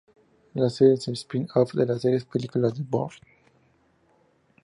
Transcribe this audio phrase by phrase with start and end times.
[0.55, 3.19] La serie es un spin-off de la series de películas de "Bourne".